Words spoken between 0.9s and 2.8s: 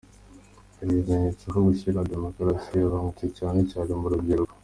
ibimenyetso ko gushyigikira demokarasi